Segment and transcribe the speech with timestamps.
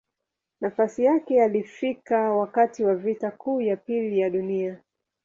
[0.61, 4.81] Nafasi yake alifika wakati wa Vita Kuu ya Pili ya Dunia.